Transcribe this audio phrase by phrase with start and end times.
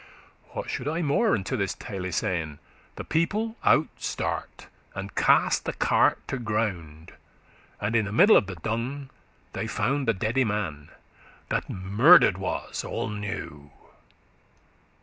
[0.53, 2.57] What should I more unto this tale sayn?
[2.95, 7.13] The people out start, and cast the cart to ground
[7.79, 9.11] And in the middle of the dung
[9.53, 10.89] they found The deade man,
[11.49, 13.69] that murder'd was all new.